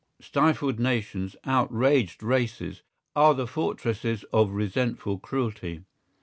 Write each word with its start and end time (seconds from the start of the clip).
Stifled 0.19 0.79
nations, 0.79 1.35
outraged 1.45 2.23
races, 2.23 2.81
are 3.15 3.35
the 3.35 3.45
fortresses 3.45 4.23
of 4.33 4.49
resentful 4.49 5.19
cruelty. 5.19 5.81